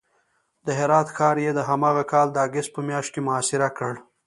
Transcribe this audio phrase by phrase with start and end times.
[0.65, 3.93] د هرات ښار یې د هماغه کال د اګست په میاشت کې محاصره کړ.